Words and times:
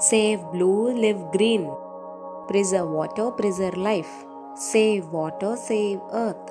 Save 0.00 0.40
blue, 0.50 0.94
live 0.98 1.30
green. 1.30 1.70
Preserve 2.48 2.88
water, 2.88 3.30
preserve 3.32 3.76
life. 3.76 4.24
Save 4.54 5.08
water, 5.08 5.56
save 5.56 6.00
earth. 6.10 6.46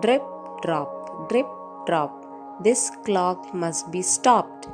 Drip, 0.00 0.22
drop, 0.62 1.28
drip, 1.28 1.46
drop. 1.84 2.64
This 2.64 2.90
clock 3.04 3.52
must 3.52 3.90
be 3.90 4.00
stopped. 4.00 4.68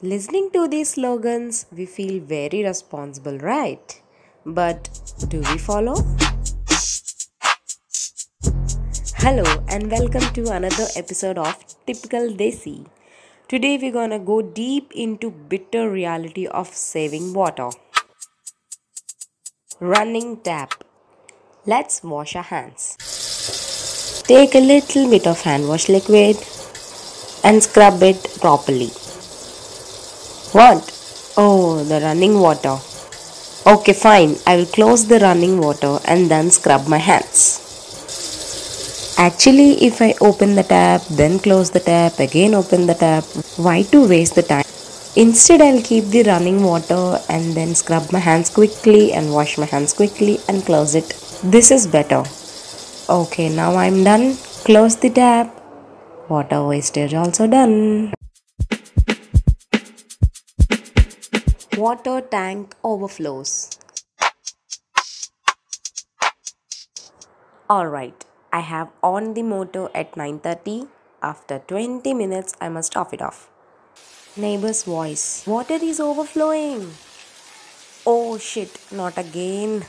Listening 0.00 0.50
to 0.52 0.68
these 0.68 0.90
slogans, 0.90 1.66
we 1.76 1.86
feel 1.86 2.20
very 2.20 2.62
responsible, 2.62 3.36
right? 3.38 4.00
But 4.46 4.88
do 5.26 5.40
we 5.40 5.58
follow? 5.58 5.96
Hello, 9.16 9.44
and 9.66 9.90
welcome 9.90 10.32
to 10.34 10.52
another 10.52 10.86
episode 10.94 11.38
of 11.38 11.56
Typical 11.84 12.28
Desi. 12.28 12.86
Today, 13.48 13.76
we're 13.76 13.92
gonna 13.92 14.18
go 14.18 14.40
deep 14.40 14.92
into 14.92 15.30
bitter 15.30 15.90
reality 15.90 16.46
of 16.46 16.68
saving 16.68 17.34
water. 17.34 17.70
Running 19.78 20.38
tap. 20.38 20.84
Let's 21.66 22.02
wash 22.02 22.34
our 22.34 22.42
hands. 22.42 22.96
Take 24.26 24.54
a 24.54 24.60
little 24.60 25.10
bit 25.10 25.26
of 25.26 25.42
hand 25.42 25.68
wash 25.68 25.88
liquid 25.88 26.36
and 27.44 27.62
scrub 27.62 28.02
it 28.02 28.38
properly. 28.40 28.90
What? 30.52 30.82
Oh, 31.36 31.82
the 31.84 32.00
running 32.00 32.40
water. 32.40 32.78
Okay, 33.64 33.92
fine. 33.92 34.36
I 34.46 34.56
will 34.56 34.66
close 34.66 35.06
the 35.06 35.18
running 35.20 35.60
water 35.60 35.98
and 36.04 36.30
then 36.30 36.50
scrub 36.50 36.88
my 36.88 36.98
hands. 36.98 37.61
Actually, 39.18 39.84
if 39.84 40.02
I 40.02 40.14
open 40.20 40.54
the 40.54 40.62
tap, 40.62 41.02
then 41.10 41.38
close 41.38 41.70
the 41.70 41.80
tap, 41.80 42.18
again 42.18 42.54
open 42.54 42.86
the 42.86 42.94
tap, 42.94 43.24
why 43.56 43.82
to 43.92 44.08
waste 44.08 44.34
the 44.34 44.42
time? 44.42 44.64
Instead, 45.14 45.60
I'll 45.60 45.82
keep 45.82 46.04
the 46.06 46.22
running 46.22 46.62
water 46.62 47.18
and 47.28 47.54
then 47.54 47.74
scrub 47.74 48.10
my 48.12 48.18
hands 48.18 48.50
quickly 48.50 49.12
and 49.12 49.32
wash 49.32 49.58
my 49.58 49.66
hands 49.66 49.92
quickly 49.92 50.38
and 50.48 50.64
close 50.64 50.94
it. 50.94 51.10
This 51.44 51.70
is 51.70 51.86
better. 51.86 52.24
Okay, 53.08 53.48
now 53.54 53.76
I'm 53.76 54.02
done. 54.02 54.36
Close 54.64 54.96
the 54.96 55.10
tap. 55.10 55.54
Water 56.28 56.64
wastage 56.64 57.14
also 57.14 57.46
done. 57.46 58.14
Water 61.76 62.20
tank 62.22 62.74
overflows. 62.82 63.70
Alright, 67.68 68.21
I 68.52 68.60
have 68.60 68.88
on 69.02 69.32
the 69.34 69.42
motor 69.42 69.88
at 69.94 70.12
9.30. 70.12 70.88
After 71.22 71.58
20 71.60 72.12
minutes, 72.12 72.54
I 72.60 72.68
must 72.68 72.96
off 72.96 73.14
it 73.14 73.22
off. 73.22 73.48
Neighbor's 74.36 74.82
voice. 74.82 75.46
Water 75.46 75.78
is 75.80 76.00
overflowing. 76.00 76.90
Oh 78.06 78.36
shit, 78.36 78.78
not 78.90 79.16
again. 79.16 79.84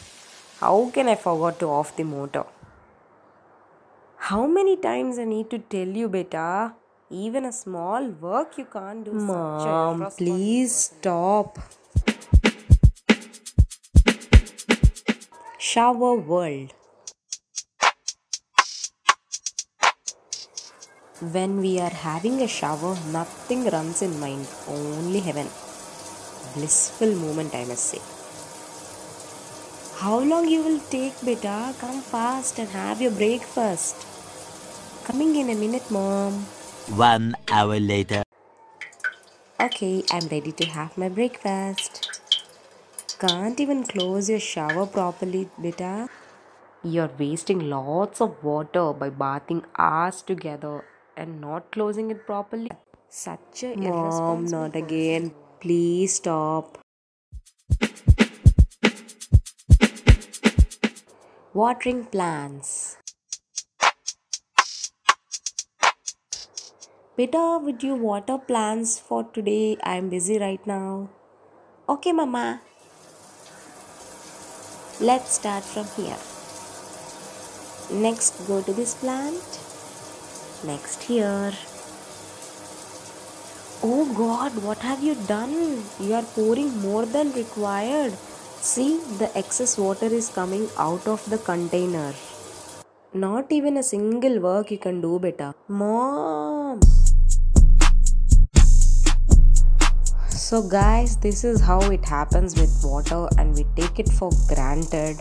How 0.59 0.89
can 0.93 1.09
I 1.09 1.15
forget 1.15 1.59
to 1.59 1.69
off 1.69 1.95
the 1.97 2.03
motor? 2.03 2.45
How 4.17 4.47
many 4.47 4.77
times 4.77 5.19
I 5.19 5.25
need 5.25 5.49
to 5.49 5.59
tell 5.59 5.87
you, 5.87 6.07
beta? 6.07 6.73
Even 7.09 7.45
a 7.45 7.51
small 7.51 8.07
work 8.07 8.57
you 8.57 8.65
can't 8.65 9.03
do. 9.03 9.11
Mom, 9.11 10.09
please 10.17 10.73
stop. 10.75 11.59
Shower 15.57 16.15
world. 16.15 16.73
When 21.31 21.61
we 21.61 21.79
are 21.79 21.89
having 21.89 22.41
a 22.41 22.47
shower, 22.49 22.97
nothing 23.13 23.69
runs 23.69 24.01
in 24.01 24.19
mind, 24.19 24.45
only 24.67 25.21
heaven. 25.21 25.47
Blissful 26.53 27.15
moment, 27.15 27.55
I 27.55 27.63
must 27.63 27.85
say. 27.85 28.01
How 30.01 30.19
long 30.19 30.49
you 30.49 30.61
will 30.61 30.81
take, 30.89 31.13
beta? 31.23 31.73
Come 31.79 32.01
fast 32.01 32.59
and 32.59 32.67
have 32.71 32.99
your 32.99 33.11
breakfast. 33.11 34.05
Coming 35.05 35.37
in 35.37 35.49
a 35.49 35.55
minute, 35.55 35.89
mom. 35.89 36.33
One 36.97 37.35
hour 37.49 37.79
later. 37.79 38.23
Okay, 39.61 40.03
I'm 40.11 40.27
ready 40.27 40.51
to 40.51 40.65
have 40.65 40.97
my 40.97 41.07
breakfast. 41.07 42.19
Can't 43.17 43.61
even 43.61 43.85
close 43.85 44.29
your 44.29 44.41
shower 44.41 44.85
properly, 44.85 45.49
beta. 45.61 46.09
You're 46.83 47.11
wasting 47.17 47.69
lots 47.69 48.19
of 48.19 48.43
water 48.43 48.91
by 48.91 49.09
bathing 49.09 49.63
hours 49.77 50.21
together 50.21 50.83
and 51.17 51.39
not 51.41 51.71
closing 51.71 52.11
it 52.11 52.25
properly. 52.25 52.69
Such 53.09 53.63
a 53.63 53.75
Mom, 53.75 54.45
not 54.45 54.75
again. 54.75 55.33
Please 55.59 56.15
stop. 56.15 56.79
Watering 61.53 62.05
plants. 62.05 62.97
Beta, 67.15 67.59
would 67.61 67.83
you 67.83 67.93
water 67.93 68.39
plants 68.39 68.99
for 68.99 69.23
today? 69.23 69.77
I'm 69.83 70.09
busy 70.09 70.39
right 70.39 70.65
now. 70.65 71.09
Okay, 71.87 72.11
Mama. 72.11 72.61
Let's 74.99 75.33
start 75.33 75.63
from 75.63 75.85
here. 75.95 76.17
Next, 77.91 78.47
go 78.47 78.63
to 78.63 78.73
this 78.73 78.95
plant. 78.95 79.59
Next, 80.65 81.09
year. 81.09 81.51
Oh 83.83 84.05
God, 84.17 84.53
what 84.63 84.77
have 84.77 85.03
you 85.03 85.15
done? 85.27 85.83
You 85.99 86.13
are 86.13 86.23
pouring 86.23 86.79
more 86.79 87.05
than 87.05 87.33
required. 87.33 88.13
See, 88.13 89.01
the 89.17 89.29
excess 89.37 89.77
water 89.77 90.05
is 90.05 90.29
coming 90.29 90.69
out 90.77 91.05
of 91.05 91.29
the 91.29 91.37
container. 91.37 92.13
Not 93.13 93.51
even 93.51 93.75
a 93.75 93.83
single 93.83 94.39
work 94.39 94.71
you 94.71 94.77
can 94.77 95.01
do, 95.01 95.19
beta. 95.19 95.53
Mom! 95.67 96.79
So, 100.29 100.61
guys, 100.61 101.17
this 101.17 101.43
is 101.43 101.59
how 101.59 101.81
it 101.91 102.05
happens 102.05 102.57
with 102.59 102.81
water, 102.83 103.27
and 103.37 103.53
we 103.53 103.65
take 103.75 103.99
it 103.99 104.07
for 104.07 104.31
granted. 104.47 105.19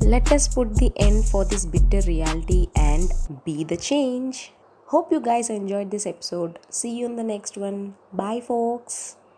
Let 0.00 0.32
us 0.32 0.48
put 0.48 0.74
the 0.76 0.92
end 0.96 1.24
for 1.26 1.44
this 1.44 1.66
bitter 1.66 2.00
reality 2.08 2.68
and 2.74 2.87
be 3.44 3.64
the 3.64 3.76
change. 3.76 4.52
Hope 4.86 5.12
you 5.12 5.20
guys 5.20 5.50
enjoyed 5.50 5.90
this 5.90 6.06
episode. 6.06 6.58
See 6.70 6.96
you 6.98 7.06
in 7.06 7.16
the 7.16 7.24
next 7.24 7.58
one. 7.58 7.96
Bye, 8.12 8.40
folks. 8.40 9.17